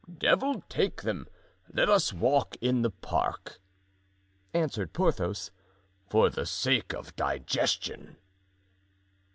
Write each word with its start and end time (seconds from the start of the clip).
"Devil 0.11 0.63
take 0.67 1.03
them; 1.03 1.27
let 1.71 1.87
us 1.87 2.11
walk 2.11 2.55
in 2.59 2.81
the 2.81 2.89
park," 2.89 3.59
answered 4.51 4.93
Porthos, 4.93 5.51
"for 6.09 6.31
the 6.31 6.47
sake 6.47 6.91
of 6.91 7.15
digestion." 7.15 8.17